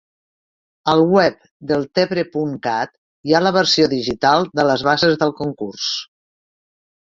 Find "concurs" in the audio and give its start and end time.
5.43-5.93